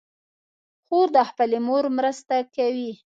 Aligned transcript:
خور 0.85 1.07
د 1.15 1.17
خپلې 1.29 1.57
مور 1.67 1.83
مرسته 1.97 2.35
کوي. 2.55 2.91